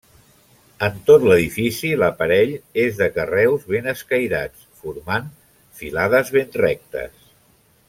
En 0.85 0.95
tot 1.09 1.25
l'edifici 1.31 1.91
l'aparell 2.03 2.55
és 2.85 2.97
de 3.01 3.09
carreus 3.19 3.69
ben 3.75 3.91
escairats 3.93 4.65
formant 4.81 5.29
filades 5.83 6.33
ben 6.39 6.51
rectes. 6.67 7.17